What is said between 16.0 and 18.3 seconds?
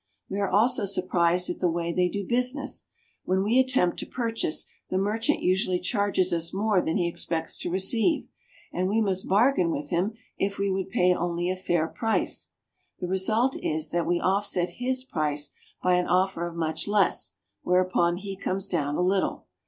offer of much less, whereupon